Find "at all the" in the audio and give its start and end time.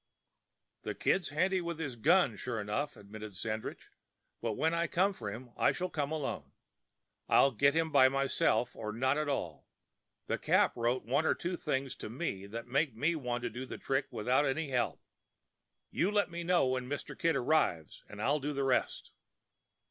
9.19-10.39